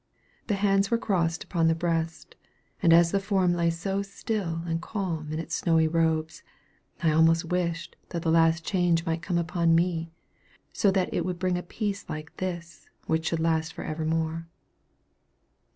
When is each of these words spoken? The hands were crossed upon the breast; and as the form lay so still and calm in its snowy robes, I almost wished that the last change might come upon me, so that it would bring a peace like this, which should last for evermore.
The 0.47 0.55
hands 0.55 0.89
were 0.89 0.97
crossed 0.97 1.43
upon 1.43 1.67
the 1.67 1.75
breast; 1.75 2.33
and 2.81 2.91
as 2.91 3.11
the 3.11 3.19
form 3.19 3.53
lay 3.53 3.69
so 3.69 4.01
still 4.01 4.63
and 4.65 4.81
calm 4.81 5.31
in 5.31 5.37
its 5.37 5.53
snowy 5.53 5.87
robes, 5.87 6.41
I 7.03 7.11
almost 7.11 7.45
wished 7.45 7.95
that 8.09 8.23
the 8.23 8.31
last 8.31 8.65
change 8.65 9.05
might 9.05 9.21
come 9.21 9.37
upon 9.37 9.75
me, 9.75 10.09
so 10.73 10.89
that 10.89 11.13
it 11.13 11.23
would 11.23 11.37
bring 11.37 11.55
a 11.55 11.61
peace 11.61 12.03
like 12.09 12.35
this, 12.37 12.89
which 13.05 13.27
should 13.27 13.39
last 13.41 13.73
for 13.73 13.83
evermore. 13.83 14.47